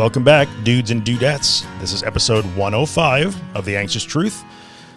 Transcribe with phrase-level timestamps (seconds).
[0.00, 1.66] Welcome back, dudes and dudettes.
[1.78, 4.42] This is episode 105 of The Anxious Truth.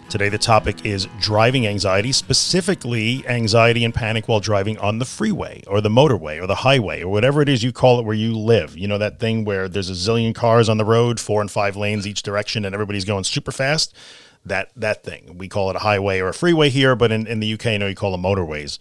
[0.08, 5.62] Today, the topic is driving anxiety, specifically anxiety and panic while driving on the freeway
[5.66, 8.34] or the motorway or the highway or whatever it is you call it where you
[8.34, 8.78] live.
[8.78, 11.76] You know, that thing where there's a zillion cars on the road, four and five
[11.76, 13.94] lanes each direction, and everybody's going super fast.
[14.46, 15.36] That, that thing.
[15.36, 17.76] We call it a highway or a freeway here, but in, in the UK, I
[17.76, 18.78] know you call them motorways.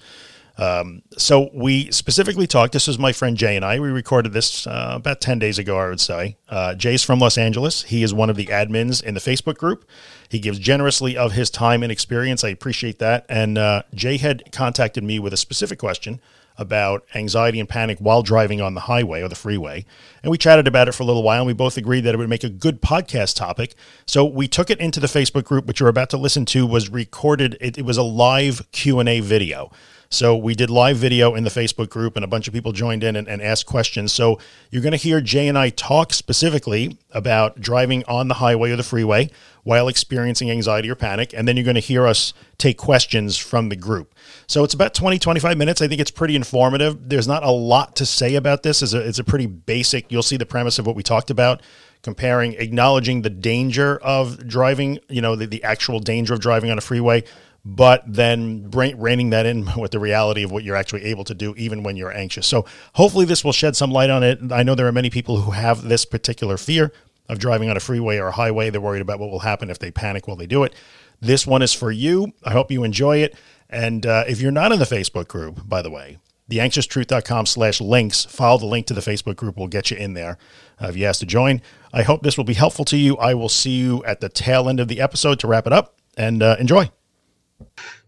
[0.57, 2.73] Um, so we specifically talked.
[2.73, 3.79] This was my friend Jay and I.
[3.79, 6.37] We recorded this uh, about ten days ago, I would say.
[6.47, 7.83] Uh, Jay's from Los Angeles.
[7.83, 9.87] He is one of the admins in the Facebook group.
[10.29, 12.43] He gives generously of his time and experience.
[12.43, 13.25] I appreciate that.
[13.29, 16.19] And uh, Jay had contacted me with a specific question
[16.57, 19.85] about anxiety and panic while driving on the highway or the freeway.
[20.21, 22.17] And we chatted about it for a little while and we both agreed that it
[22.17, 23.75] would make a good podcast topic.
[24.05, 26.89] So we took it into the Facebook group, which you're about to listen to was
[26.89, 27.57] recorded.
[27.59, 29.71] It, it was a live Q&A video.
[30.13, 33.03] So we did live video in the Facebook group, and a bunch of people joined
[33.03, 34.13] in and, and asked questions.
[34.13, 38.71] So you're going to hear Jay and I talk specifically about driving on the highway
[38.71, 39.31] or the freeway
[39.63, 41.33] while experiencing anxiety or panic.
[41.33, 44.13] And then you're going to hear us take questions from the group.
[44.45, 45.81] So it's about 20, 25 minutes.
[45.81, 47.09] I think it's pretty informative.
[47.09, 48.83] There's not a lot to say about this.
[48.83, 51.61] It's a, it's a pretty basic, you'll see the premise of what we talked about
[52.03, 56.77] comparing acknowledging the danger of driving, you know, the, the actual danger of driving on
[56.77, 57.23] a freeway
[57.65, 61.53] but then reining that in with the reality of what you're actually able to do,
[61.57, 62.47] even when you're anxious.
[62.47, 64.39] So hopefully this will shed some light on it.
[64.51, 66.91] I know there are many people who have this particular fear
[67.29, 68.69] of driving on a freeway or a highway.
[68.69, 70.73] They're worried about what will happen if they panic while they do it.
[71.21, 72.33] This one is for you.
[72.43, 73.35] I hope you enjoy it.
[73.69, 76.19] And uh, if you're not in the Facebook group, by the way,
[76.51, 79.57] theanxioustruth.com slash links, follow the link to the Facebook group.
[79.57, 80.37] We'll get you in there
[80.81, 81.61] uh, if you ask to join.
[81.93, 83.15] I hope this will be helpful to you.
[83.17, 85.95] I will see you at the tail end of the episode to wrap it up
[86.17, 86.91] and uh, enjoy.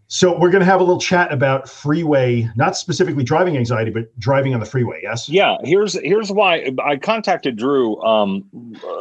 [0.08, 4.18] So we're going to have a little chat about freeway, not specifically driving anxiety, but
[4.20, 5.00] driving on the freeway.
[5.02, 5.28] Yes.
[5.28, 5.58] Yeah.
[5.64, 8.46] Here's here's why I contacted Drew um,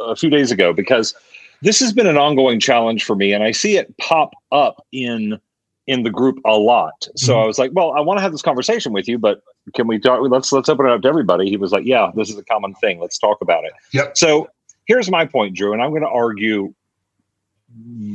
[0.07, 1.13] a few days ago because
[1.61, 5.39] this has been an ongoing challenge for me, and I see it pop up in
[5.87, 7.07] in the group a lot.
[7.15, 7.43] So mm-hmm.
[7.43, 9.43] I was like, well, I want to have this conversation with you, but
[9.75, 10.19] can we talk?
[10.27, 11.49] Let's let's open it up to everybody.
[11.49, 12.99] He was like, yeah, this is a common thing.
[12.99, 13.73] Let's talk about it.
[13.93, 14.17] Yep.
[14.17, 14.49] So
[14.85, 16.73] here's my point, Drew, and I'm going to argue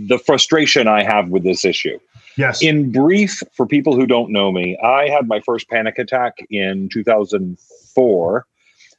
[0.08, 1.98] the frustration I have with this issue.
[2.40, 2.62] Yes.
[2.62, 6.88] In brief, for people who don't know me, I had my first panic attack in
[6.88, 8.46] 2004.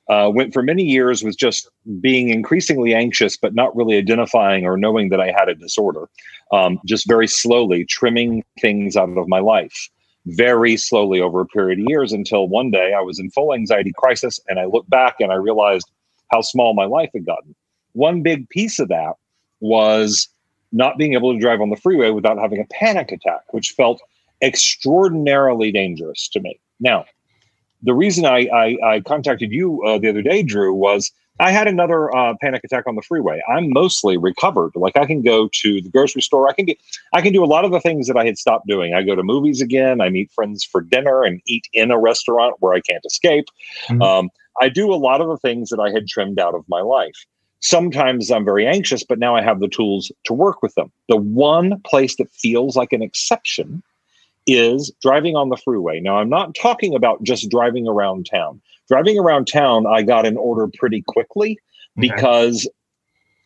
[0.07, 1.67] Uh, went for many years with just
[2.01, 6.07] being increasingly anxious, but not really identifying or knowing that I had a disorder.
[6.51, 9.89] Um, just very slowly trimming things out of my life,
[10.27, 13.91] very slowly over a period of years until one day I was in full anxiety
[13.97, 15.89] crisis and I looked back and I realized
[16.31, 17.55] how small my life had gotten.
[17.93, 19.13] One big piece of that
[19.61, 20.27] was
[20.71, 24.01] not being able to drive on the freeway without having a panic attack, which felt
[24.41, 26.59] extraordinarily dangerous to me.
[26.79, 27.05] Now,
[27.83, 31.67] the reason I, I, I contacted you uh, the other day, Drew, was I had
[31.67, 33.41] another uh, panic attack on the freeway.
[33.49, 34.71] I'm mostly recovered.
[34.75, 36.47] Like I can go to the grocery store.
[36.47, 36.77] I can get,
[37.13, 38.93] I can do a lot of the things that I had stopped doing.
[38.93, 40.01] I go to movies again.
[40.01, 43.45] I meet friends for dinner and eat in a restaurant where I can't escape.
[43.87, 44.01] Mm-hmm.
[44.01, 44.29] Um,
[44.61, 47.25] I do a lot of the things that I had trimmed out of my life.
[47.61, 50.91] Sometimes I'm very anxious, but now I have the tools to work with them.
[51.09, 53.83] The one place that feels like an exception
[54.47, 55.99] is driving on the freeway.
[55.99, 58.59] Now, I'm not talking about just driving around town.
[58.87, 61.59] Driving around town, I got in order pretty quickly
[61.97, 62.09] okay.
[62.09, 62.67] because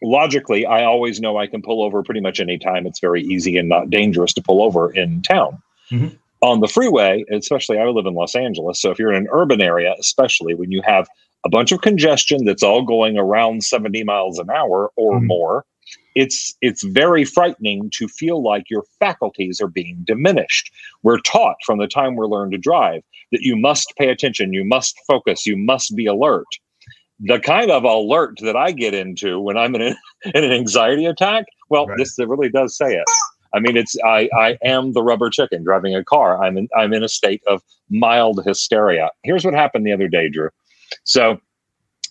[0.01, 2.87] logically, I always know I can pull over pretty much any time.
[2.87, 5.61] It's very easy and not dangerous to pull over in town.
[5.91, 6.15] Mm-hmm.
[6.41, 8.79] On the freeway, especially I live in Los Angeles.
[8.79, 11.07] So if you're in an urban area, especially when you have
[11.45, 15.65] a bunch of congestion that's all going around 70 miles an hour or mm more
[16.13, 20.71] it's it's very frightening to feel like your faculties are being diminished
[21.03, 23.01] we're taught from the time we're learned to drive
[23.31, 26.45] that you must pay attention you must focus you must be alert
[27.19, 29.95] the kind of alert that i get into when i'm in, a,
[30.33, 31.97] in an anxiety attack well right.
[31.97, 33.05] this really does say it
[33.53, 36.43] I mean, it's I I am the rubber chicken driving a car.
[36.43, 39.09] I'm in I'm in a state of mild hysteria.
[39.23, 40.49] Here's what happened the other day, Drew.
[41.03, 41.39] So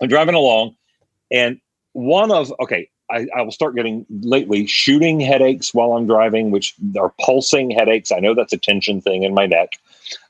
[0.00, 0.76] I'm driving along,
[1.30, 1.60] and
[1.92, 6.74] one of okay, I, I, will start getting lately shooting headaches while I'm driving, which
[6.98, 8.10] are pulsing headaches.
[8.10, 9.78] I know that's a tension thing in my neck.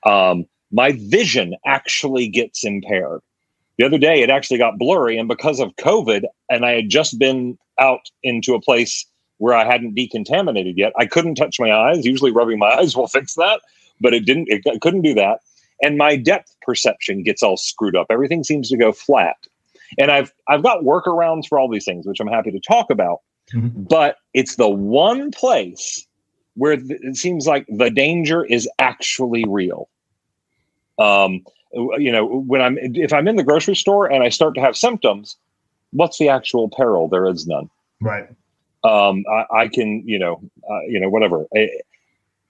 [0.05, 3.20] Um, my vision actually gets impaired.
[3.79, 7.19] The other day, it actually got blurry, and because of COVID, and I had just
[7.19, 9.05] been out into a place
[9.38, 12.05] where I hadn't decontaminated yet, I couldn't touch my eyes.
[12.05, 13.61] Usually, rubbing my eyes will fix that,
[14.00, 14.49] but it didn't.
[14.49, 15.41] It couldn't do that
[15.84, 18.06] and my depth perception gets all screwed up.
[18.10, 19.36] Everything seems to go flat.
[19.98, 23.19] And I've I've got workarounds for all these things, which I'm happy to talk about.
[23.52, 23.82] Mm-hmm.
[23.84, 26.06] But it's the one place
[26.54, 29.88] where it seems like the danger is actually real.
[30.98, 34.60] Um, you know, when I'm if I'm in the grocery store and I start to
[34.60, 35.36] have symptoms,
[35.92, 37.08] what's the actual peril?
[37.08, 37.69] There is none.
[38.00, 38.28] Right.
[38.84, 40.40] Um, I, I can, you know,
[40.70, 41.46] uh, you know, whatever.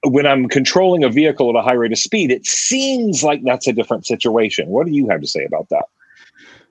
[0.04, 3.66] When I'm controlling a vehicle at a high rate of speed, it seems like that's
[3.66, 4.68] a different situation.
[4.68, 5.84] What do you have to say about that?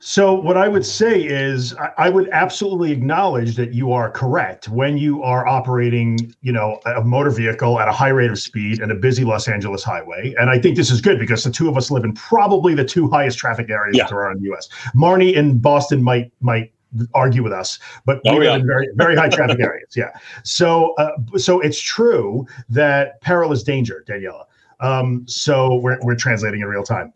[0.06, 4.98] So, what I would say is, I would absolutely acknowledge that you are correct when
[4.98, 8.92] you are operating, you know, a motor vehicle at a high rate of speed in
[8.92, 10.36] a busy Los Angeles highway.
[10.38, 12.84] And I think this is good because the two of us live in probably the
[12.84, 14.08] two highest traffic areas yeah.
[14.10, 14.68] there are in the U.S.
[14.94, 16.74] Marnie in Boston might might
[17.14, 18.56] argue with us, but we oh, live yeah.
[18.56, 19.90] in very very high traffic areas.
[19.96, 20.12] Yeah.
[20.44, 24.46] So, uh, so it's true that peril is danger, Daniela.
[24.80, 27.14] Um, so we're we're translating in real time.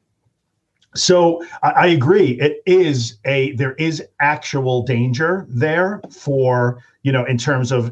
[0.96, 2.40] So I, I agree.
[2.40, 7.88] It is a there is actual danger there for you know in terms of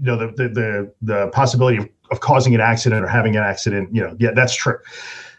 [0.00, 3.42] you know the the the, the possibility of, of causing an accident or having an
[3.42, 3.94] accident.
[3.94, 4.78] You know, yeah, that's true.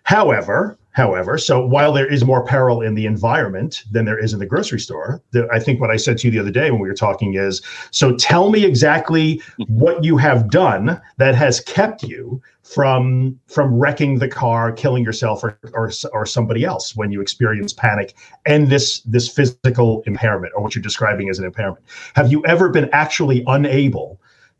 [0.04, 4.40] However, however, so while there is more peril in the environment than there is in
[4.40, 6.82] the grocery store, the, I think what I said to you the other day when
[6.82, 7.62] we were talking is
[7.92, 14.18] so tell me exactly what you have done that has kept you from from wrecking
[14.18, 18.16] the car, killing yourself or, or or somebody else when you experience panic
[18.48, 21.86] and this this physical impairment or what you're describing as an impairment.
[22.16, 24.20] Have you ever been actually unable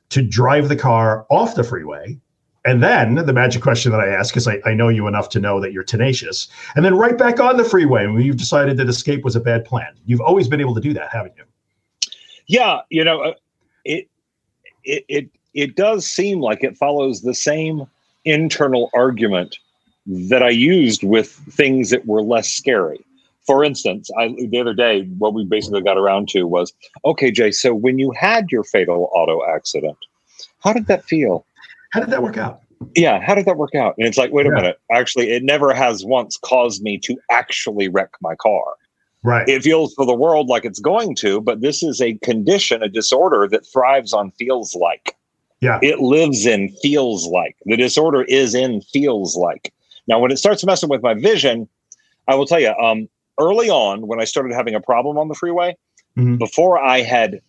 [0.10, 2.20] to drive the car off the freeway
[2.68, 5.40] and then the magic question that I ask, because I, I know you enough to
[5.40, 8.90] know that you're tenacious, and then right back on the freeway when you've decided that
[8.90, 9.96] escape was a bad plan.
[10.06, 11.44] You've always been able to do that, haven't you?
[12.48, 13.34] Yeah, you know, uh,
[13.86, 14.08] it
[14.84, 17.88] it it it does seem like it follows the same
[18.26, 19.58] internal argument
[20.06, 23.00] that I used with things that were less scary.
[23.46, 26.74] For instance, I, the other day, what we basically got around to was,
[27.06, 27.52] okay, Jay.
[27.52, 29.98] So when you had your fatal auto accident,
[30.60, 31.46] how did that feel?
[31.92, 32.62] How did that work out?
[32.96, 33.96] Yeah, how did that work out?
[33.98, 34.80] And it's like, wait a minute.
[34.92, 38.76] Actually, it never has once caused me to actually wreck my car.
[39.24, 39.48] Right.
[39.50, 42.88] It feels for the world like it's going to, but this is a condition, a
[42.88, 45.16] disorder that thrives on feels like.
[45.60, 45.80] Yeah.
[45.82, 47.56] It lives in feels like.
[47.66, 49.74] The disorder is in feels like.
[50.08, 51.68] Now, when it starts messing with my vision,
[52.28, 53.10] I will tell you, um,
[53.40, 55.76] early on when I started having a problem on the freeway,
[56.18, 56.36] mm-hmm.
[56.36, 57.42] before I had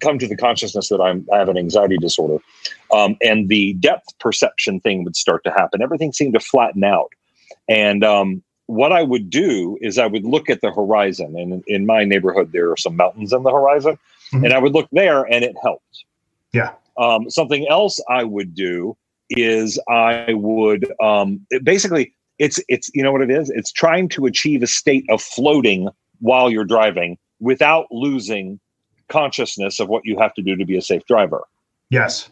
[0.00, 2.38] come to the consciousness that I'm, I have an anxiety disorder,
[2.92, 5.82] um, and the depth perception thing would start to happen.
[5.82, 7.12] Everything seemed to flatten out,
[7.68, 11.86] and um, what I would do is I would look at the horizon, and in
[11.86, 13.98] my neighborhood there are some mountains on the horizon,
[14.32, 14.44] mm-hmm.
[14.44, 16.04] and I would look there, and it helped.
[16.52, 16.72] Yeah.
[16.98, 18.96] Um, something else I would do
[19.30, 23.50] is I would um, it basically it's it's you know what it is.
[23.50, 25.88] It's trying to achieve a state of floating
[26.20, 28.60] while you're driving without losing
[29.12, 31.42] consciousness of what you have to do to be a safe driver.
[31.90, 32.30] Yes.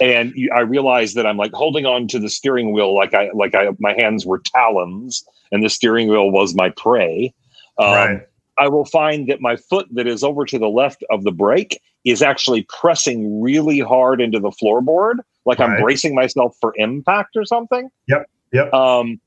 [0.00, 3.54] And I realized that I'm like holding on to the steering wheel like I like
[3.54, 7.32] I my hands were talons and the steering wheel was my prey.
[7.78, 8.20] Um, right.
[8.58, 11.80] I will find that my foot that is over to the left of the brake
[12.04, 15.70] is actually pressing really hard into the floorboard, like right.
[15.70, 17.88] I'm bracing myself for impact or something.
[18.08, 18.28] Yep.
[18.52, 18.72] Yep.
[18.72, 19.20] Um,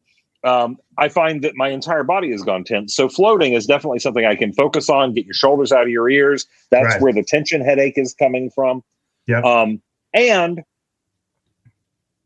[0.48, 2.96] um, I find that my entire body has gone tense.
[2.96, 5.14] So floating is definitely something I can focus on.
[5.14, 6.48] Get your shoulders out of your ears.
[6.72, 7.02] That's right.
[7.02, 8.84] where the tension headache is coming from.
[9.28, 9.42] Yeah.
[9.42, 9.82] Um,
[10.14, 10.64] and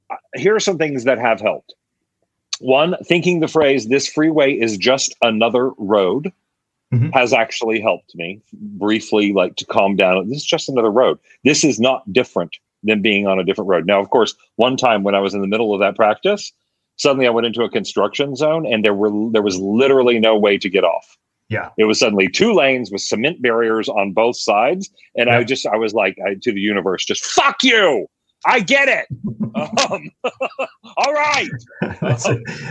[0.10, 1.74] uh, here are some things that have helped.
[2.60, 6.32] One, thinking the phrase "this freeway is just another road"
[6.94, 7.10] mm-hmm.
[7.10, 10.30] has actually helped me briefly, like to calm down.
[10.30, 11.18] This is just another road.
[11.44, 13.86] This is not different than being on a different road.
[13.86, 16.52] Now, of course, one time when I was in the middle of that practice,
[17.02, 20.58] suddenly I went into a construction zone and there were there was literally no way
[20.60, 21.18] to get off.
[21.50, 21.70] Yeah.
[21.78, 24.90] It was suddenly two lanes with cement barriers on both sides.
[25.18, 25.40] And yeah.
[25.40, 28.08] I just, I was like I, to the universe, just fuck you.
[28.46, 29.08] I get it.
[29.92, 30.10] um,
[30.98, 31.50] all right.
[31.82, 31.90] Um,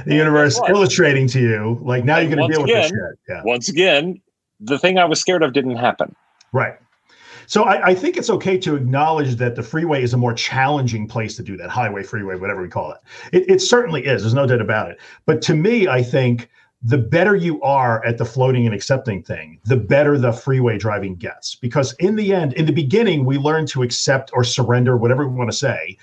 [0.06, 3.18] the universe illustrating to you, like now you're going to deal again, with this shit.
[3.28, 3.42] Yeah.
[3.44, 4.20] Once again,
[4.60, 6.14] the thing I was scared of didn't happen.
[6.52, 6.76] Right.
[7.50, 11.08] So I, I, think it's okay to acknowledge that the freeway is a more challenging
[11.08, 12.98] place to do that, highway, freeway, whatever we call it.
[13.32, 14.22] It, it certainly is.
[14.22, 15.00] There's no doubt about it.
[15.26, 16.48] But to me, I think
[16.80, 21.16] the better you are at the floating and accepting thing, the better the freeway driving
[21.16, 21.56] gets.
[21.56, 25.34] Because in the end, in the beginning, we learn to accept or surrender, whatever we
[25.34, 25.98] want to say,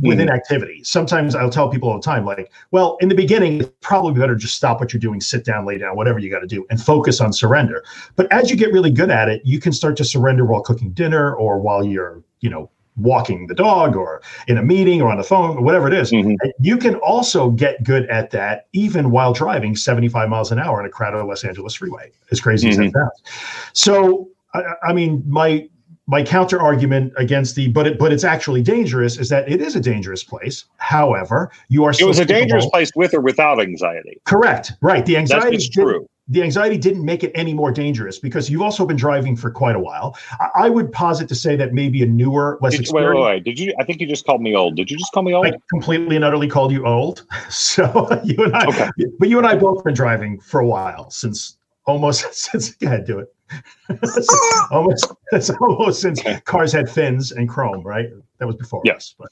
[0.00, 0.34] within mm.
[0.34, 0.82] activity.
[0.84, 4.34] Sometimes I'll tell people all the time, like, well, in the beginning, it's probably better
[4.34, 6.80] just stop what you're doing, sit down, lay down, whatever you got to do, and
[6.80, 7.84] focus on surrender.
[8.16, 10.92] But as you get really good at it, you can start to surrender while cooking
[10.92, 15.16] dinner or while you're, you know, walking the dog or in a meeting or on
[15.16, 16.10] the phone or whatever it is.
[16.10, 16.34] Mm-hmm.
[16.60, 20.86] You can also get good at that even while driving 75 miles an hour in
[20.86, 22.82] a crowded Los Angeles freeway, as crazy mm-hmm.
[22.82, 23.70] as that sounds.
[23.72, 25.68] So, I, I mean, my
[26.06, 29.76] my counter argument against the but it but it's actually dangerous is that it is
[29.76, 30.64] a dangerous place.
[30.78, 34.20] However, you are it was a dangerous place with or without anxiety.
[34.24, 34.72] Correct.
[34.80, 35.06] Right.
[35.06, 36.06] The anxiety is true.
[36.28, 39.76] the anxiety didn't make it any more dangerous because you've also been driving for quite
[39.76, 40.16] a while.
[40.40, 43.44] I, I would posit to say that maybe a newer, less Did, wait, wait, wait.
[43.44, 43.72] Did you?
[43.78, 44.76] I think you just called me old.
[44.76, 45.46] Did you just call me old?
[45.46, 47.24] I completely and utterly called you old.
[47.48, 47.84] So
[48.24, 48.90] you and I, okay.
[49.18, 51.56] but you and I both been driving for a while since
[51.86, 52.74] almost since.
[52.76, 53.32] Go ahead, do it.
[54.70, 58.08] almost it's almost since cars had fins and chrome, right?
[58.42, 59.14] That was before yes.
[59.20, 59.30] us,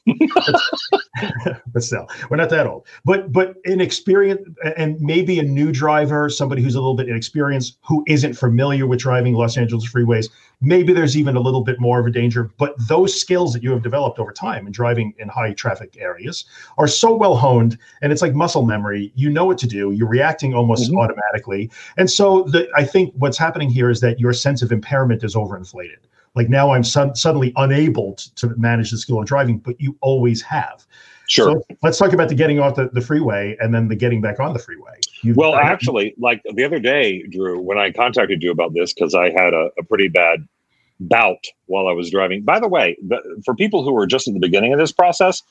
[0.87, 2.87] but, but still, we're not that old.
[3.05, 7.79] But but an experience and maybe a new driver, somebody who's a little bit inexperienced,
[7.83, 10.29] who isn't familiar with driving Los Angeles freeways,
[10.61, 12.53] maybe there's even a little bit more of a danger.
[12.57, 16.45] But those skills that you have developed over time in driving in high traffic areas
[16.79, 19.11] are so well honed, and it's like muscle memory.
[19.17, 19.91] You know what to do.
[19.91, 21.01] You're reacting almost mm-hmm.
[21.01, 25.25] automatically, and so the, I think what's happening here is that your sense of impairment
[25.25, 29.59] is overinflated like now I'm su- suddenly unable to, to, manage the skill of driving,
[29.59, 30.87] but you always have.
[31.29, 31.63] Sure.
[31.69, 34.41] So let's talk about the getting off the, the freeway and then the getting back
[34.41, 34.99] on the freeway.
[35.23, 38.93] You've, well, I, actually, like the other day, Drew, when I contacted you about this,
[38.93, 40.47] because I had a, a, pretty bad
[40.99, 42.43] bout while I was driving.
[42.43, 45.43] By the way, the, for people who are just at the beginning of this process,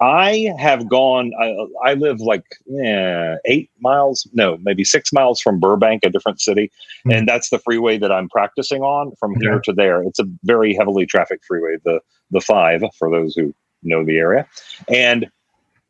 [0.00, 1.32] I have gone.
[1.40, 2.44] I, I live like
[2.84, 7.12] eh, eight miles, no, maybe six miles from Burbank, a different city, mm-hmm.
[7.12, 10.02] and that's the freeway that I'm practicing on from here to there.
[10.02, 12.00] It's a very heavily trafficked freeway, the
[12.30, 14.46] the five for those who know the area.
[14.88, 15.30] And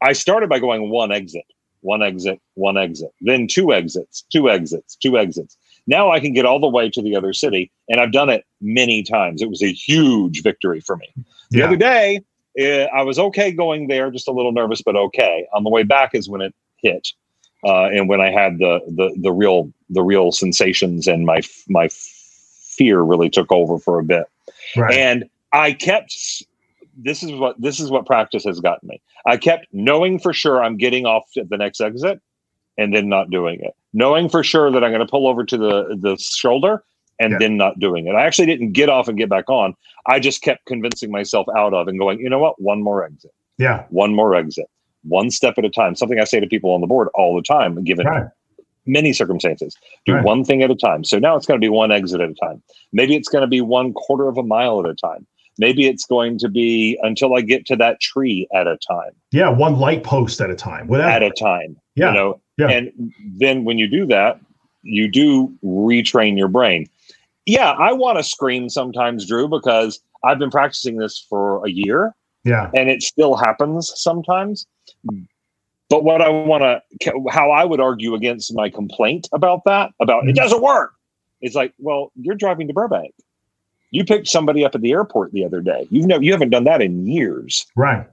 [0.02, 1.44] I started by going one exit,
[1.80, 5.56] one exit, one exit, then two exits, two exits, two exits.
[5.88, 8.44] Now I can get all the way to the other city, and I've done it
[8.60, 9.42] many times.
[9.42, 11.08] It was a huge victory for me.
[11.50, 11.64] The yeah.
[11.66, 12.20] other day,
[12.56, 15.46] it, I was okay going there, just a little nervous, but okay.
[15.54, 17.08] On the way back is when it hit,
[17.64, 21.88] uh, and when I had the the the real the real sensations and my my
[21.90, 24.24] fear really took over for a bit.
[24.74, 24.94] Right.
[24.94, 26.16] And I kept
[26.96, 29.00] this is what this is what practice has gotten me.
[29.26, 32.20] I kept knowing for sure I'm getting off at the next exit
[32.78, 33.74] and then not doing it.
[33.92, 36.82] Knowing for sure that I'm going to pull over to the the shoulder
[37.18, 37.38] and yeah.
[37.38, 38.14] then not doing it.
[38.14, 39.74] I actually didn't get off and get back on.
[40.06, 42.60] I just kept convincing myself out of and going, you know what?
[42.60, 43.32] One more exit.
[43.58, 43.84] Yeah.
[43.90, 44.66] One more exit.
[45.02, 45.94] One step at a time.
[45.94, 48.26] Something I say to people on the board all the time, given right.
[48.86, 49.76] many circumstances.
[50.04, 50.24] Do right.
[50.24, 51.04] one thing at a time.
[51.04, 52.62] So now it's going to be one exit at a time.
[52.92, 55.26] Maybe it's going to be one quarter of a mile at a time.
[55.58, 59.12] Maybe it's going to be until I get to that tree at a time.
[59.32, 60.86] Yeah, one light post at a time.
[60.86, 61.08] Whatever.
[61.08, 61.76] At a time.
[61.94, 62.08] Yeah.
[62.08, 62.68] You know, yeah.
[62.68, 64.38] and then when you do that,
[64.82, 66.86] you do retrain your brain
[67.46, 72.14] yeah, I want to scream sometimes, Drew, because I've been practicing this for a year.
[72.44, 72.70] Yeah.
[72.74, 74.66] And it still happens sometimes.
[75.88, 80.22] But what I want to, how I would argue against my complaint about that, about
[80.22, 80.30] mm-hmm.
[80.30, 80.94] it doesn't work,
[81.40, 83.14] it's like, well, you're driving to Burbank.
[83.90, 85.86] You picked somebody up at the airport the other day.
[85.90, 87.66] You've never, you haven't done that in years.
[87.76, 88.06] Right.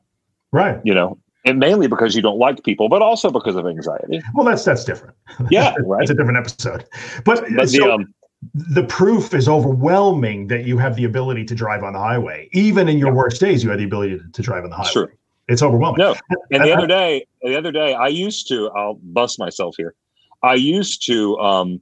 [0.52, 0.80] Right.
[0.84, 4.22] You know, and mainly because you don't like people, but also because of anxiety.
[4.36, 5.16] Well, that's that's different.
[5.50, 6.02] Yeah, right.
[6.04, 6.86] It's a different episode.
[7.26, 8.14] But, but so, the, um,
[8.54, 12.50] the proof is overwhelming that you have the ability to drive on the highway.
[12.54, 13.16] Even in your yeah.
[13.16, 14.92] worst days, you had the ability to, to drive on the highway.
[14.92, 15.14] Sure.
[15.48, 16.00] It's overwhelming.
[16.00, 16.16] No.
[16.52, 19.94] And the other day, the other day, I used to, I'll bust myself here.
[20.42, 21.82] I used to um,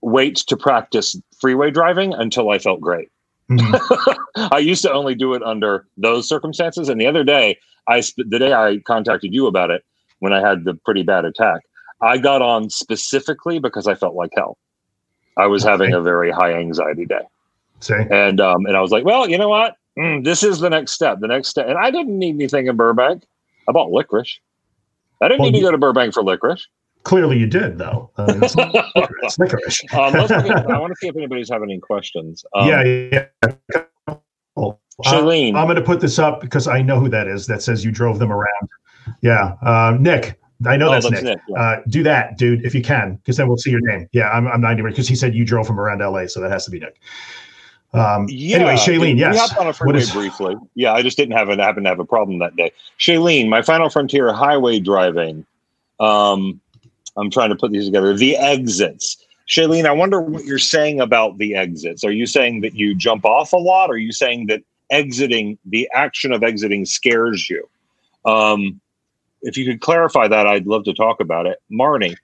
[0.00, 3.08] wait to practice freeway driving until I felt great.
[3.50, 4.48] Mm-hmm.
[4.52, 6.88] I used to only do it under those circumstances.
[6.88, 7.58] And the other day,
[7.88, 9.84] I the day I contacted you about it,
[10.20, 11.62] when I had the pretty bad attack,
[12.00, 14.56] I got on specifically because I felt like hell.
[15.40, 17.22] I was having a very high anxiety day.
[17.80, 17.94] See?
[17.94, 19.74] And um, and I was like, well, you know what?
[19.98, 21.20] Mm, this is the next step.
[21.20, 21.66] The next step.
[21.66, 23.24] And I didn't need anything in Burbank.
[23.68, 24.38] I bought licorice.
[25.20, 26.66] I didn't well, need to go to Burbank for licorice.
[27.02, 28.10] Clearly, you did, though.
[28.16, 29.82] Uh, it's, it's licorice.
[29.92, 32.44] um, I want to see if anybody's having any questions.
[32.54, 33.26] Um, yeah, yeah.
[35.04, 35.54] Shalene.
[35.54, 37.46] Uh, I'm going to put this up because I know who that is.
[37.46, 38.68] That says you drove them around.
[39.22, 40.39] Yeah, uh, Nick.
[40.66, 41.36] I know oh, that's, that's, Nick.
[41.36, 41.60] Nick yeah.
[41.60, 44.08] uh, do that, dude, if you can, because then we'll see your name.
[44.12, 46.64] Yeah, I'm, I'm 90 because he said you drove from around LA, so that has
[46.66, 47.00] to be Nick.
[47.92, 49.34] Um, yeah, anyway, Shailene, yes.
[49.34, 50.54] We hopped on a freeway is, briefly.
[50.74, 52.72] Yeah, I just didn't have a, happen to have a problem that day.
[52.98, 55.44] Shailene, my final frontier highway driving.
[55.98, 56.60] Um,
[57.16, 58.14] I'm trying to put these together.
[58.14, 59.16] The exits.
[59.48, 62.04] Shailene, I wonder what you're saying about the exits.
[62.04, 63.90] Are you saying that you jump off a lot?
[63.90, 67.68] Or are you saying that exiting, the action of exiting scares you?
[68.24, 68.80] Um,
[69.42, 71.58] if you could clarify that, I'd love to talk about it.
[71.72, 72.16] Marnie,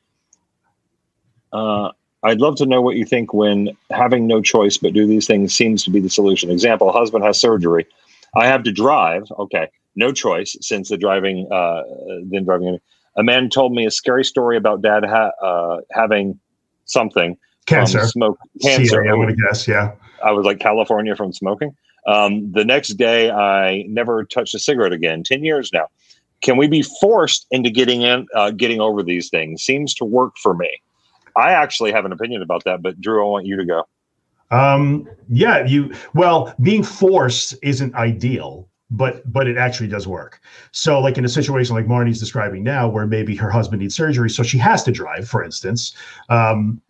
[1.53, 1.91] uh,
[2.23, 5.55] I'd love to know what you think when having no choice but do these things
[5.55, 6.51] seems to be the solution.
[6.51, 7.87] Example: husband has surgery.
[8.35, 9.25] I have to drive.
[9.39, 11.83] Okay, no choice since the driving, uh,
[12.31, 12.79] then driving.
[13.17, 16.39] A man told me a scary story about dad ha- uh, having
[16.85, 19.09] something cancer, smoke cancer.
[19.09, 19.67] I would guess.
[19.67, 19.93] Yeah,
[20.25, 21.75] I was like California from smoking.
[22.07, 25.23] Um, the next day, I never touched a cigarette again.
[25.23, 25.89] Ten years now.
[26.43, 29.63] Can we be forced into getting in, uh, getting over these things?
[29.63, 30.71] Seems to work for me.
[31.37, 33.85] I actually have an opinion about that, but Drew, I want you to go.
[34.51, 40.41] Um, yeah, you well, being forced isn't ideal, but but it actually does work.
[40.71, 44.31] So, like in a situation like Marnie's describing now, where maybe her husband needs surgery,
[44.31, 45.95] so she has to drive, for instance.
[46.29, 46.81] Um,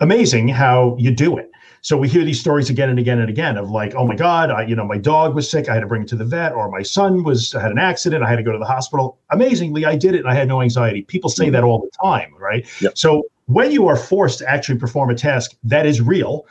[0.00, 1.50] amazing how you do it.
[1.82, 4.50] So we hear these stories again and again and again of like, oh my God,
[4.50, 6.52] I, you know, my dog was sick, I had to bring it to the vet,
[6.52, 9.18] or my son was had an accident, I had to go to the hospital.
[9.30, 11.02] Amazingly, I did it and I had no anxiety.
[11.02, 11.52] People say mm-hmm.
[11.52, 12.66] that all the time, right?
[12.80, 12.98] Yep.
[12.98, 16.46] So when you are forced to actually perform a task that is real,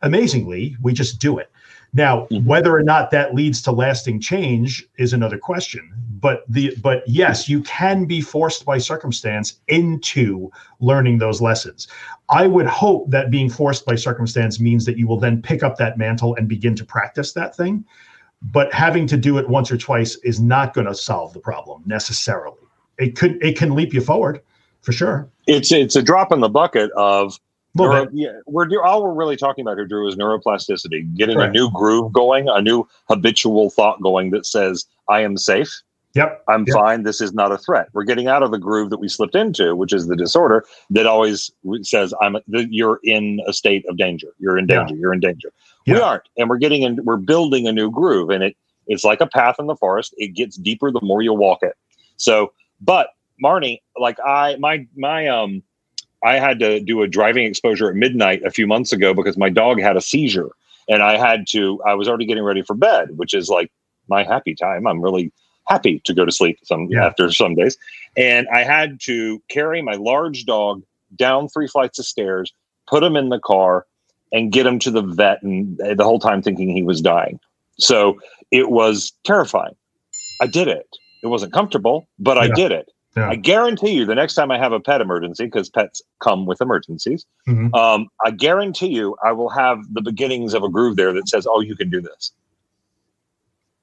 [0.00, 1.50] amazingly, we just do it.
[1.94, 2.44] Now, Mhm.
[2.44, 5.90] whether or not that leads to lasting change is another question.
[6.20, 11.88] But the but yes, you can be forced by circumstance into learning those lessons.
[12.30, 15.76] I would hope that being forced by circumstance means that you will then pick up
[15.78, 17.84] that mantle and begin to practice that thing.
[18.40, 21.82] But having to do it once or twice is not going to solve the problem
[21.86, 22.56] necessarily.
[22.98, 24.40] It could it can leap you forward
[24.80, 25.28] for sure.
[25.46, 27.38] It's it's a drop in the bucket of
[27.74, 31.50] neuro, yeah, we're all we're really talking about here, Drew, is neuroplasticity, getting Correct.
[31.50, 35.82] a new groove going, a new habitual thought going that says, "I am safe,
[36.14, 36.44] Yep.
[36.48, 36.74] I'm Yep.
[36.74, 39.34] fine, this is not a threat." We're getting out of the groove that we slipped
[39.34, 41.50] into, which is the disorder that always
[41.82, 44.78] says, "I'm you're in a state of danger, you're in Yeah.
[44.80, 45.52] danger, you're in danger."
[45.86, 49.20] We aren't, and we're getting in, we're building a new groove, and it it's like
[49.20, 50.14] a path in the forest.
[50.16, 51.74] It gets deeper the more you walk it.
[52.16, 53.08] So, but
[53.42, 55.62] Marnie, like I, my my um.
[56.24, 59.48] I had to do a driving exposure at midnight a few months ago because my
[59.48, 60.50] dog had a seizure
[60.88, 63.70] and I had to I was already getting ready for bed, which is like
[64.08, 64.86] my happy time.
[64.86, 65.32] I'm really
[65.68, 67.06] happy to go to sleep some Yeah.
[67.06, 67.76] after some days.
[68.16, 70.82] And I had to carry my large dog
[71.16, 72.52] down three flights of stairs,
[72.86, 73.86] put him in the car
[74.32, 77.38] and get him to the vet and the whole time thinking he was dying.
[77.78, 78.18] So
[78.50, 79.74] it was terrifying.
[80.40, 80.88] I did it.
[81.22, 82.90] It wasn't comfortable, but I did it.
[83.16, 83.28] Yeah.
[83.28, 86.60] I guarantee you, the next time I have a pet emergency, because pets come with
[86.62, 87.74] emergencies, Mhm.
[87.74, 91.46] um, I guarantee you, I will have the beginnings of a groove there that says,
[91.48, 92.32] "Oh, you can do this."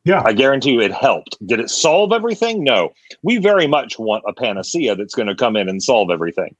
[0.03, 0.23] Yeah.
[0.25, 1.37] I guarantee you, it helped.
[1.45, 2.63] Did it solve everything?
[2.63, 2.91] No.
[3.21, 6.55] We very much want a panacea that's going to come in and solve everything.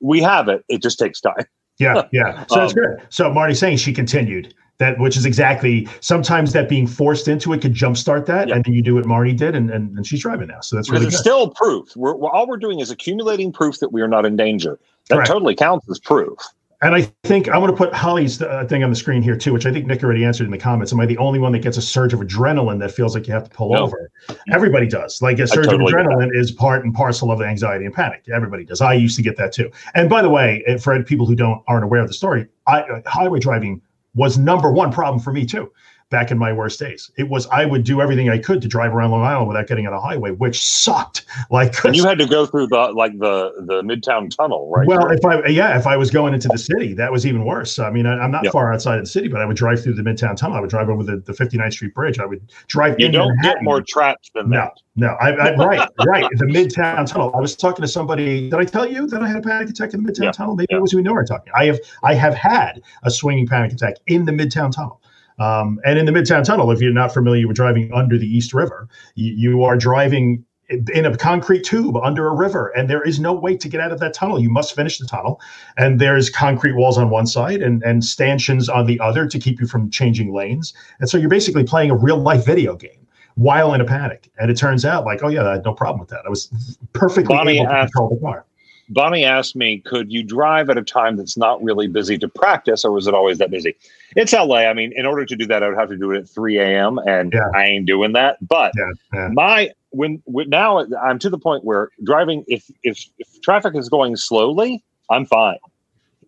[0.00, 0.64] We have it.
[0.68, 1.44] It just takes time.
[1.78, 2.44] Yeah, yeah.
[2.46, 3.02] So that's Um, good.
[3.08, 7.60] So Marty's saying she continued that, which is exactly sometimes that being forced into it
[7.62, 8.56] could jumpstart that, Yeah.
[8.56, 10.60] and then you do what Marty did, and, and, and she's driving now.
[10.60, 11.94] So that's Because really it's still proof.
[11.96, 14.78] We're, we're- all we're doing is accumulating proof that we are not in danger.
[15.08, 15.30] That Correct.
[15.30, 16.38] totally counts as proof.
[16.82, 19.52] And I think I'm going to put Holly's uh, thing on the screen here too,
[19.52, 20.92] which I think Nick already answered in the comments.
[20.92, 23.32] Am I the only one that gets a surge of adrenaline that feels like you
[23.32, 23.84] have to pull No.
[23.84, 24.10] over?
[24.50, 25.22] Everybody does.
[25.22, 28.24] Like a surge totally of adrenaline is part and parcel of anxiety and panic.
[28.32, 28.80] Everybody does.
[28.80, 29.70] I used to get that too.
[29.94, 32.82] And by the way, eh, for people who don't aren't aware of the story, I,
[32.82, 33.80] uh, highway driving
[34.14, 35.72] was number one problem for me too.
[36.10, 38.94] Back in my worst days, it was I would do everything I could to drive
[38.94, 41.24] around Long Island without getting on a highway, which sucked.
[41.50, 44.86] Like And you had to go through the like the the Midtown Tunnel, right?
[44.86, 47.78] well, if I yeah, if I was going into the city, that was even worse.
[47.80, 48.52] I mean, I, I'm not Yep.
[48.52, 50.56] far outside of the city, but I would drive through the Midtown Tunnel.
[50.56, 52.18] I would drive over the, the 59th Street Bridge.
[52.20, 52.94] I would drive.
[53.00, 54.72] you don't get more trapped than No, that.
[54.94, 56.26] no, I, I right, right.
[56.36, 57.32] The Midtown Tunnel.
[57.34, 58.48] I was talking to somebody.
[58.50, 60.54] Did I tell you that I had a panic attack in the Midtown Yeah, Tunnel?
[60.54, 60.76] Maybe yeah.
[60.78, 61.52] it was we know we're talking.
[61.56, 65.00] I have, I have had a swinging panic attack in the Midtown Tunnel.
[65.38, 68.54] Um, and in the Midtown Tunnel, if you're not familiar with driving under the East
[68.54, 73.20] River, you, you are driving in a concrete tube under a river, and there is
[73.20, 74.40] no way to get out of that tunnel.
[74.40, 75.40] You must finish the tunnel,
[75.76, 79.60] and there's concrete walls on one side and, and stanchions on the other to keep
[79.60, 80.72] you from changing lanes.
[81.00, 84.30] And so you're basically playing a real life video game while in a panic.
[84.38, 86.22] And it turns out, like, oh yeah, I had no problem with that.
[86.24, 86.48] I was
[86.94, 88.46] perfectly Bonnie able to asked- control the car.
[88.88, 92.84] Bonnie asked me, could you drive at a time that's not really busy to practice,
[92.84, 93.74] or was it always that busy?
[94.16, 94.58] It's LA.
[94.58, 96.58] I mean, in order to do that, I would have to do it at 3
[96.58, 96.98] a.m.
[96.98, 97.50] and Yeah.
[97.54, 98.36] I ain't doing that.
[98.46, 99.28] But Yeah, yeah.
[99.32, 103.88] my when, when now I'm to the point where driving, if if if traffic is
[103.88, 105.58] going slowly, I'm fine.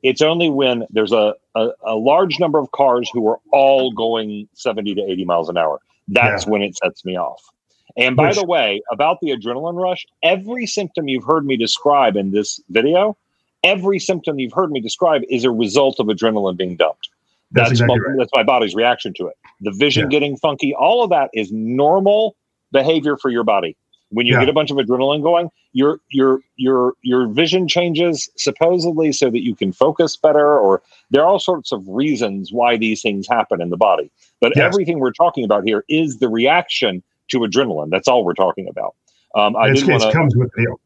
[0.02, 4.48] It's only when there's a, a, a large number of cars who are all going
[4.52, 5.80] 70 to 80 miles an hour.
[6.08, 7.42] That's when it sets me off.
[7.96, 12.16] And by Which- the way, about the adrenaline rush, every symptom you've heard me describe
[12.16, 13.16] in this video,
[13.64, 17.08] every symptom you've heard me describe is a result of adrenaline being dumped.
[17.52, 18.18] That's, That's, exactly my, right.
[18.18, 19.36] that's my body's reaction to it.
[19.60, 20.18] The vision Yeah.
[20.18, 22.34] getting funky, all of that is normal
[22.72, 23.76] behavior for your body.
[24.10, 24.40] When you Yeah.
[24.40, 29.42] get a bunch of adrenaline going, your your your your vision changes supposedly so that
[29.42, 30.80] you can focus better, or
[31.10, 34.10] there are all sorts of reasons why these things happen in the body.
[34.40, 34.64] But Yes.
[34.64, 37.90] everything we're talking about here is the reaction to adrenaline.
[37.90, 38.94] That's all we're talking about.
[39.34, 40.76] Um, I It's- did want it to comes with the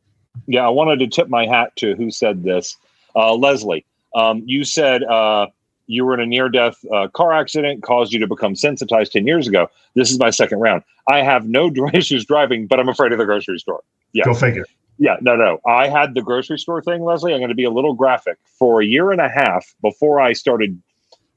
[0.47, 2.77] yeah, I wanted to tip my hat to who said this.
[3.17, 5.49] Uh, Leslie, um, you said uh,
[5.87, 9.27] you were in a near death uh, car accident, caused you to become sensitized 10
[9.27, 9.69] years ago.
[9.95, 10.83] This is my second round.
[11.09, 13.83] I have no issues driving, but I'm afraid of the grocery store.
[14.13, 14.25] Yeah.
[14.25, 14.67] Go figure.
[14.99, 15.61] Yeah, no, no.
[15.67, 17.33] I had the grocery store thing, Leslie.
[17.33, 18.39] I'm going to be a little graphic.
[18.59, 20.81] For a year and a half before I started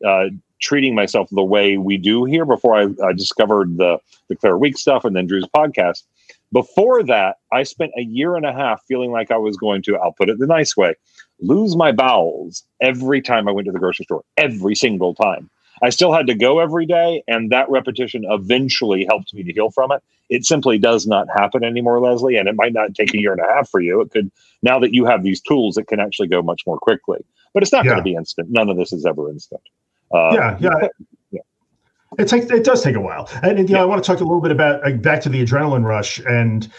[0.06, 0.26] uh,
[0.64, 4.00] treating myself the way we do here, before I, I discovered the
[4.30, 6.04] the Claire Weekes stuff and then Drew's podcast,
[6.54, 9.98] before that, I spent a year and a half feeling like I was going to,
[9.98, 10.94] I'll put it the nice way,
[11.40, 15.50] lose my bowels every time I went to the grocery store, every single time.
[15.82, 19.72] I still had to go every day, and that repetition eventually helped me to heal
[19.72, 20.02] from it.
[20.30, 23.42] It simply does not happen anymore, Leslie, and it might not take a year and
[23.42, 24.00] a half for you.
[24.00, 27.20] It could, now that you have these tools, it can actually go much more quickly.
[27.54, 27.92] But it's not yeah.
[27.92, 28.50] going to be instant.
[28.50, 29.62] None of this is ever instant.
[30.14, 30.88] Uh, yeah, yeah.
[31.32, 31.42] yeah.
[32.20, 33.84] It takes it does take a while, and you know yeah.
[33.84, 36.72] I want to talk a little bit about uh, back to the adrenaline rush and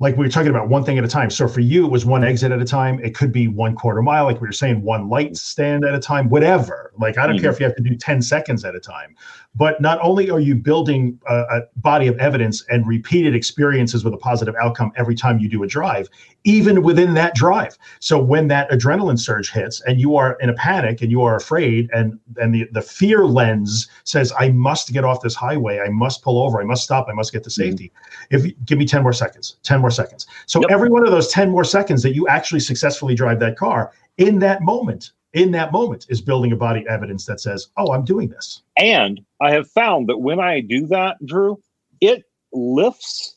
[0.00, 1.28] like we were talking about one thing at a time.
[1.30, 2.98] So for you, it was one exit at a time.
[3.04, 6.00] It could be one quarter mile, like we were saying, one light stand at a
[6.00, 6.90] time, whatever.
[6.98, 7.42] Like I don't mm-hmm.
[7.42, 9.14] care if you have to do 10 seconds at a time.
[9.54, 14.14] But not only are you building a, a, body of evidence and repeated experiences with
[14.14, 16.08] a positive outcome every time you do a drive,
[16.44, 17.76] even within that drive.
[17.98, 21.34] So when that adrenaline surge hits and you are in a panic and you are
[21.34, 25.88] afraid and and the, the fear lens says, I must get off this highway, I
[25.88, 27.70] must pull over, I must stop, I must get to mm-hmm.
[27.70, 27.92] safety.
[28.30, 28.48] Mm-hmm.
[28.48, 30.26] If give me 10 more seconds, 10 more seconds.
[30.46, 30.70] So yep.
[30.70, 34.38] every one of those 10 more seconds that you actually successfully drive that car in
[34.38, 38.28] that moment in that moment is building a body evidence that says, "Oh, I'm doing
[38.28, 41.60] this." And I have found that when I do that, Drew,
[42.00, 43.36] it lifts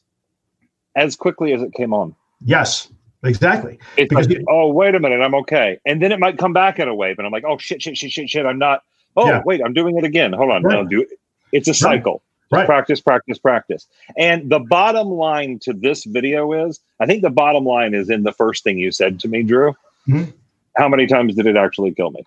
[0.96, 2.16] as quickly as it came on.
[2.44, 2.90] Yes,
[3.24, 3.80] exactly.
[3.98, 6.80] It's because like, oh, wait a minute, I'm okay, and then it might come back
[6.80, 8.84] in a wave, and I'm like, oh shit, shit, shit, shit, shit, I'm not.
[9.16, 9.44] Oh, yeah.
[9.46, 10.34] wait, I'm doing it again.
[10.34, 10.74] Hold on, right.
[10.74, 11.10] no, do it.
[11.52, 12.24] It's a cycle.
[12.52, 12.66] Right.
[12.66, 13.88] Practice, practice, practice.
[14.18, 18.24] And the bottom line to this video is I think the bottom line is in
[18.24, 19.76] the first thing you said to me, Drew.
[20.08, 20.32] Mm-hmm
[20.76, 22.24] how many times did it actually kill me?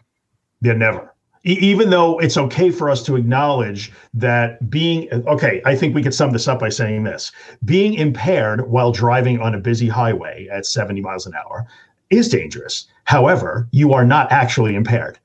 [0.63, 1.13] Yeah, never.
[1.45, 6.03] E- even though it's okay for us to acknowledge that being okay, I think we
[6.03, 7.33] could sum this up by saying this
[7.65, 11.67] being impaired while driving on a busy highway at 70 miles an hour
[12.11, 12.87] is dangerous.
[13.05, 15.19] However, you are not actually impaired.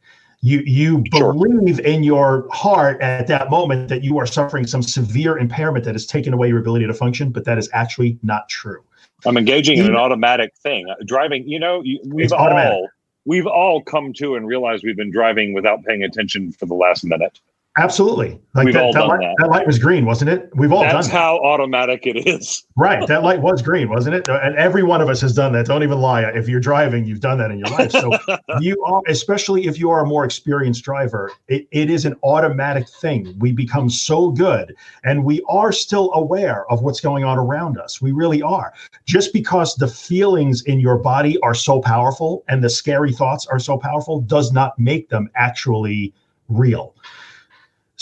[0.43, 1.33] You you sure.
[1.33, 5.93] believe in your heart at that moment that you are suffering some severe impairment that
[5.93, 8.83] has taken away your ability to function, but that is actually not true.
[9.25, 10.87] I'm engaging in an automatic thing.
[11.05, 12.89] Driving, you know, we've all
[13.25, 17.03] we've all come to and realized we've been driving without paying attention for the last
[17.03, 17.39] minute.
[17.77, 18.37] Absolutely.
[18.53, 19.35] Like We've that, all that done light, that.
[19.39, 20.49] that light was green, wasn't it?
[20.55, 22.63] We've all That's done how automatic it is.
[22.77, 23.05] Right.
[23.07, 24.27] That light was green, wasn't it?
[24.27, 25.67] And every one of us has done that.
[25.67, 26.23] Don't even lie.
[26.23, 27.91] If you're driving, you've done that in your life.
[27.91, 28.11] So
[28.59, 32.89] you are, especially if you are a more experienced driver, it, it is an automatic
[32.89, 33.35] thing.
[33.37, 38.01] We become so good and we are still aware of what's going on around us.
[38.01, 38.73] We really are.
[39.05, 43.59] Just because the feelings in your body are so powerful and the scary thoughts are
[43.59, 46.13] so powerful does not make them actually
[46.49, 46.95] real.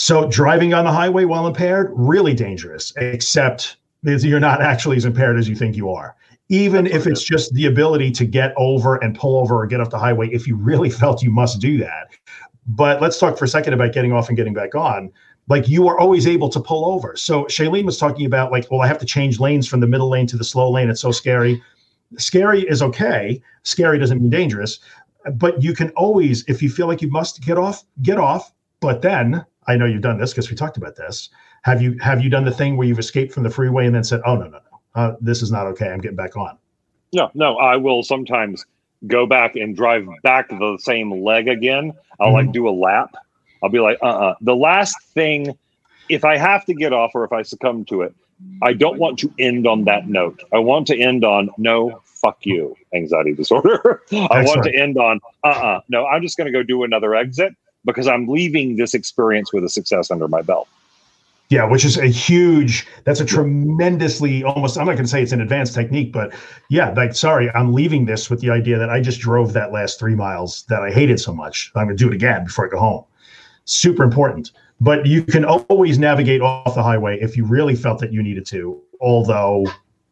[0.02, 5.38] So driving on the highway while impaired, really dangerous, except you're not actually as impaired
[5.38, 6.16] as you think you are.
[6.48, 9.90] Even if it's just the ability to get over and pull over or get off
[9.90, 12.12] the highway, if you really felt you must do that.
[12.66, 15.12] But let's talk for a second about getting off and getting back on.
[15.50, 17.18] Like you are always able to pull over.
[17.18, 20.10] So Shailene was talking about like, well, I have to change lanes from the middle
[20.10, 20.90] lane to the slow lane.
[20.90, 21.62] It's so scary.
[22.18, 23.42] Scary is okay.
[23.64, 24.80] Scary doesn't mean dangerous.
[25.34, 28.54] But you can always, if you feel like you must get off, get off.
[28.80, 31.30] But then I know you've done this because we talked about this.
[31.62, 34.04] Have you have you done the thing where you've escaped from the freeway and then
[34.04, 35.90] said, "Oh no, no, no, uh, this is not okay.
[35.90, 36.58] I'm getting back on."
[37.14, 37.58] No, no.
[37.58, 38.66] I will sometimes
[39.06, 41.94] go back and drive back the same leg again.
[42.20, 42.48] I'll mm-hmm.
[42.48, 43.14] like do a lap.
[43.62, 44.30] I'll be like, uh, uh-uh.
[44.32, 45.56] uh The last thing,
[46.10, 48.16] if I have to get off or if I succumb to it,
[48.64, 50.42] I don't want to end on that note.
[50.52, 54.02] I want to end on no, fuck you, anxiety disorder.
[54.12, 55.78] I want to end on uh uh-uh.
[55.78, 57.56] uh No, I'm just going to go do another exit
[57.92, 60.68] because I'm leaving this experience with a success under my belt.
[61.50, 65.32] Yeah, which is a huge, that's a tremendously almost, I'm not going to say it's
[65.32, 66.32] an advanced technique, but
[66.70, 70.00] yeah, like, sorry, I'm leaving this with the idea that I just drove that last
[70.00, 71.72] three miles that I hated so much.
[71.76, 73.04] I'm going to do it again before I go home.
[73.66, 74.52] Super important.
[74.80, 78.46] But you can always navigate off the highway if you really felt that you needed
[78.46, 78.80] to.
[79.02, 79.66] Although,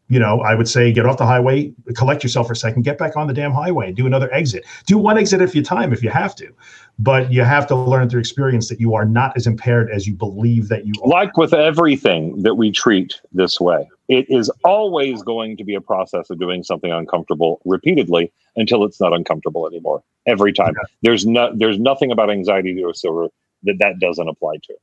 [0.10, 2.98] you know, I would say get off the highway, collect yourself for a second, get
[2.98, 4.66] back on the damn highway and do another exit.
[4.86, 6.54] Do one exit if you time if you have to
[7.00, 10.16] but you have to learn through experience that you are not as impaired as you
[10.16, 11.08] believe that you are.
[11.08, 15.82] Like with everything that we treat this way, it is always going to be a
[15.82, 20.04] process of doing something uncomfortable repeatedly until it's not uncomfortable anymore.
[20.26, 20.74] Every time.
[20.76, 20.88] Yeah.
[21.04, 23.32] There's no there's nothing about anxiety disorder
[23.64, 24.74] that that doesn't apply to.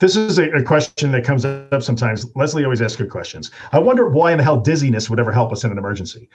[0.00, 2.26] This is a, a, question that comes up sometimes.
[2.34, 3.50] Leslie always asks good questions.
[3.72, 6.28] I wonder why in the hell dizziness would ever help us in an emergency.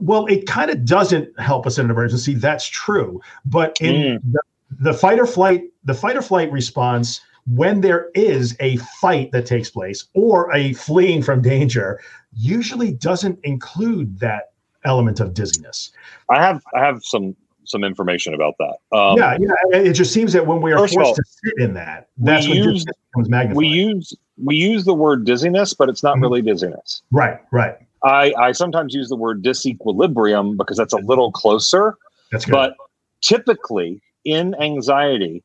[0.00, 2.34] Well, it kind of doesn't help us in an emergency.
[2.34, 3.20] That's true.
[3.44, 4.32] But in mm.
[4.32, 4.40] the,
[4.80, 9.46] the fight or flight, the fight or flight response, when there is a fight that
[9.46, 12.00] takes place or a fleeing from danger,
[12.34, 14.52] usually doesn't include that
[14.84, 15.90] element of dizziness.
[16.30, 17.36] I have I have some
[17.68, 18.96] some information about that.
[18.96, 19.78] Um, yeah, yeah.
[19.78, 22.56] It just seems that when we are forced all, to sit in that, that's when
[22.56, 23.56] use, becomes magnified.
[23.56, 26.22] We use we use the word dizziness, but it's not mm-hmm.
[26.22, 27.02] really dizziness.
[27.10, 27.76] Right, right.
[28.04, 31.96] I, I sometimes use the word disequilibrium because that's a little closer.
[32.30, 32.52] That's good.
[32.52, 32.74] But
[33.22, 35.42] typically in anxiety,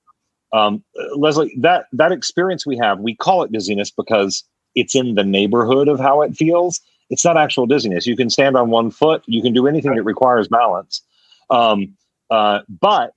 [0.53, 0.83] um,
[1.15, 4.43] Leslie, that that experience we have, we call it dizziness because
[4.75, 6.79] it's in the neighborhood of how it feels.
[7.09, 8.07] It's not actual dizziness.
[8.07, 9.23] You can stand on one foot.
[9.25, 11.01] You can do anything that requires balance.
[11.49, 11.95] Um,
[12.29, 13.13] uh, but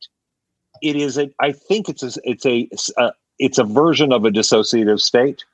[0.83, 1.31] it is a.
[1.41, 2.21] I think it's a.
[2.25, 2.69] It's a.
[2.97, 5.45] Uh, it's a version of a dissociative state.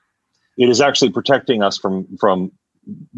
[0.56, 2.52] It is actually protecting us from from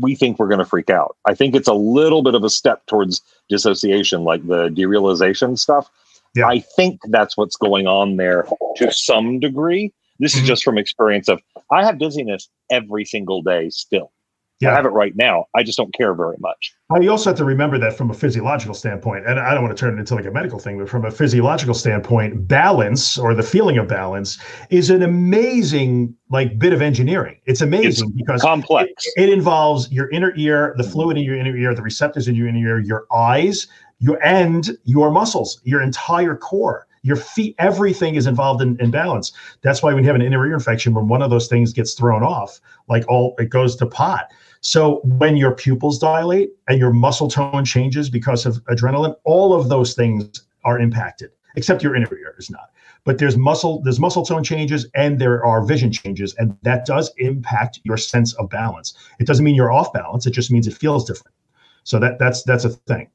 [0.00, 1.16] we think we're going to freak out.
[1.26, 5.90] I think it's a little bit of a step towards dissociation, like the derealization stuff.
[6.34, 6.48] Yeah.
[6.48, 9.92] I think that's what's going on there to some degree.
[10.18, 10.42] This mm-hmm.
[10.42, 14.12] is just from experience of I have dizziness every single day still.
[14.60, 14.70] Yeah.
[14.70, 15.46] I have it right now.
[15.54, 16.74] I just don't care very much.
[16.88, 19.76] Well, you also have to remember that from a physiological standpoint, and I don't want
[19.76, 23.34] to turn it into like a medical thing, but from a physiological standpoint, balance or
[23.34, 24.38] the feeling of balance
[24.70, 27.40] is an amazing like bit of engineering.
[27.46, 28.90] It's amazing it's because complex.
[29.16, 32.36] It, it, involves your inner ear, the fluid in your inner ear, the receptors in
[32.36, 33.66] your inner ear, your eyes,
[33.98, 39.32] your and your muscles, your entire core your feet, everything is involved in, in balance.
[39.60, 41.92] That's why when you have an inner ear infection, when one of those things gets
[41.92, 44.32] thrown off, like all it goes to pot.
[44.62, 49.68] So when your pupils dilate and your muscle tone changes because of adrenaline, all of
[49.68, 52.70] those things are impacted, except your inner ear is not.
[53.04, 57.12] But there's muscle, there's muscle tone changes and there are vision changes, and that does
[57.18, 58.94] impact your sense of balance.
[59.20, 61.34] It doesn't mean you're off balance, it just means it feels different.
[61.82, 63.10] So that that's that's a thing.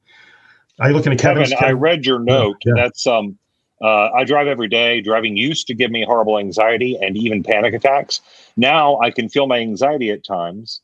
[0.78, 1.42] Are you looking at Kevin?
[1.42, 2.62] Kevin, I read your note.
[2.64, 2.74] Yeah.
[2.76, 3.36] That's um
[3.80, 5.00] uh, I drive every day.
[5.00, 8.20] Driving used to give me horrible anxiety and even panic attacks.
[8.56, 10.80] Now I can feel my anxiety at times,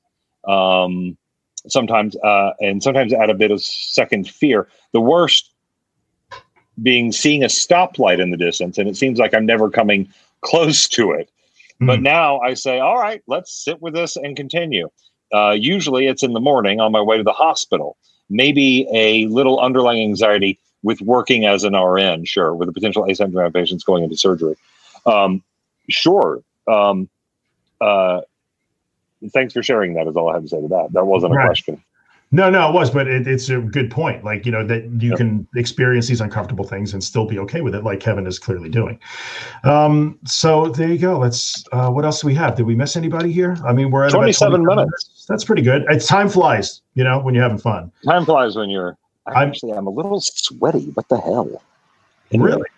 [0.49, 1.17] um,
[1.69, 4.69] sometimes, uh, and sometimes add a bit of second fear.
[4.93, 5.53] The worst
[6.83, 10.09] being seeing a stoplight in the distance, and it seems like I'm never coming
[10.41, 11.31] close to it.
[11.81, 11.87] Mm.
[11.87, 14.89] But now I say, all right, let's sit with this and continue.
[15.35, 17.97] Uh, usually it's in the morning on my way to the hospital.
[18.29, 23.53] Maybe a little underlying anxiety with working as an RN, sure, with the potential asymptomatic
[23.53, 24.55] patients going into surgery.
[25.05, 25.43] Um,
[25.91, 26.43] sure.
[26.69, 27.09] Um,
[27.81, 28.21] uh,
[29.33, 30.07] thanks for sharing that.
[30.07, 30.93] Is all I have to say to that.
[30.93, 31.83] That wasn't a question.
[32.31, 34.23] No, no, it was, but it, it's a good point.
[34.23, 35.19] Like you know that you yep.
[35.19, 38.69] can experience these uncomfortable things and still be okay with it, like Kevin is clearly
[38.69, 39.01] doing.
[39.65, 41.19] Um, so there you go.
[41.19, 41.65] Let's.
[41.73, 42.55] Uh, what else do we have?
[42.55, 43.57] Did we miss anybody here?
[43.67, 44.77] I mean, we're at twenty-seven minutes.
[44.77, 45.27] minutes.
[45.29, 45.85] That's pretty good.
[45.89, 47.91] It's time flies, you know, when you're having fun.
[48.05, 48.97] Time flies when you're
[49.27, 50.91] I am actually I'm a little sweaty.
[50.95, 51.63] What the hell?
[52.33, 52.69] Really?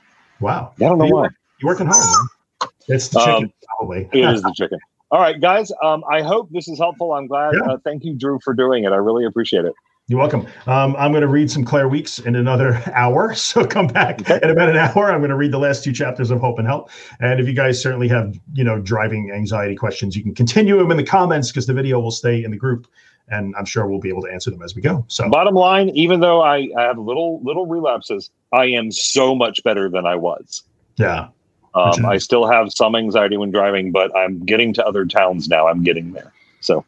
[0.40, 0.72] Wow.
[0.76, 1.28] I don't know you why.
[1.60, 2.04] You're working hard.
[2.04, 2.70] Man.
[2.88, 4.08] It's the chicken, um, probably.
[4.12, 4.78] it is the chicken.
[5.10, 5.72] All right, guys.
[5.82, 7.12] Um, I hope this is helpful.
[7.12, 7.54] I'm glad.
[7.54, 7.72] Yeah.
[7.72, 8.92] Uh, thank you, Drew, for doing it.
[8.92, 9.74] I really appreciate it.
[10.10, 10.46] You're welcome.
[10.66, 13.34] Um, I'm going to read some Claire Weekes in another hour.
[13.34, 14.40] So come back okay.
[14.42, 15.12] in about an hour.
[15.12, 16.90] I'm going to read the last two chapters of Hope and Help.
[17.20, 20.90] And if you guys certainly have, you know, driving anxiety questions, you can continue them
[20.90, 22.86] in the comments because the video will stay in the group
[23.30, 25.04] and I'm sure we'll be able to answer them as we go.
[25.08, 29.62] So, bottom line, even though I, I have little little relapses, I am so much
[29.64, 30.62] better than I was.
[30.96, 31.28] Yeah.
[31.74, 35.68] Um, I still have some anxiety when driving, but I'm getting to other towns now.
[35.68, 36.32] I'm getting there.
[36.60, 36.84] So,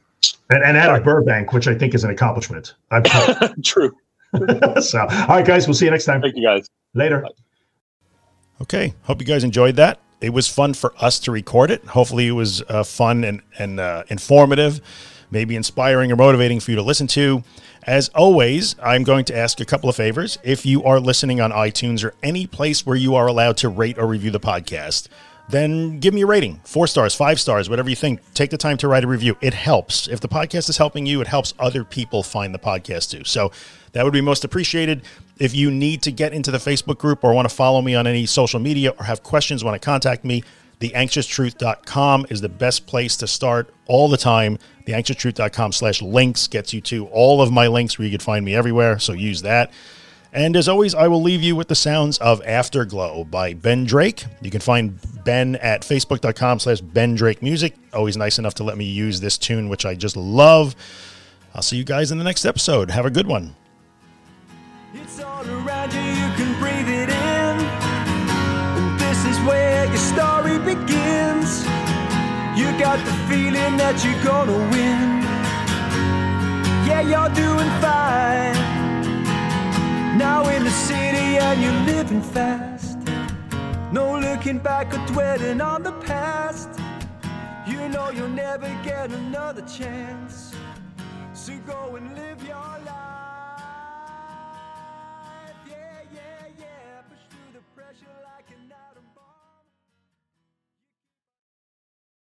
[0.51, 2.75] and, and out of Burbank, which I think is an accomplishment.
[3.65, 3.95] True.
[4.81, 6.23] so, all right, guys, we'll see you next time.
[6.23, 6.69] Thank you, guys.
[6.95, 7.21] Later.
[7.21, 7.29] Bye.
[8.63, 8.95] Okay.
[9.03, 10.01] Hope you guys enjoyed that.
[10.21, 11.85] It was fun for us to record it.
[11.87, 14.81] Hopefully, it was uh, fun and, and uh, informative
[15.31, 17.43] maybe inspiring or motivating for you to listen to.
[17.85, 20.39] As always, I'm going to ask a couple of favors.
[20.43, 23.99] If you are listening on iTunes or any place where you are allowed to rate
[23.99, 25.09] or review the podcast,
[25.51, 28.21] then give me a rating four stars, five stars, whatever you think.
[28.35, 29.37] Take the time to write a review.
[29.41, 30.07] It helps.
[30.09, 33.25] If the podcast is helping you, it helps other people find the podcast too.
[33.25, 33.51] So
[33.93, 35.03] that would be most appreciated.
[35.39, 38.07] If you need to get into the Facebook group or want to follow me on
[38.07, 40.45] any social media or have questions, want to contact me,
[40.81, 44.59] theanxioustruth.com is the best place to start all the time.
[44.91, 48.55] Theanxioustruth.com slash links gets you to all of my links where you can find me
[48.55, 48.99] everywhere.
[48.99, 49.71] So use that.
[50.33, 54.25] And as always, I will leave you with the sounds of Afterglow by Ben Drake.
[54.43, 57.75] You can find Ben at facebook.com slash Ben Drake Music.
[57.93, 60.77] Always nice enough to let me use this tune, which I just love.
[61.53, 62.91] I'll see you guys in the next episode.
[62.91, 63.57] Have a good one.
[72.61, 75.09] You got the feeling that you're gonna win.
[76.87, 78.59] Yeah, you're doing fine.
[80.19, 82.99] Now in the city and you're living fast.
[83.93, 86.69] No looking back or dwelling on the past.
[87.67, 90.55] You know you'll never get another chance.
[91.33, 92.30] So go and live.